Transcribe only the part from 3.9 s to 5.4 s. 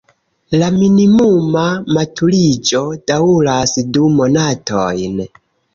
du monatojn.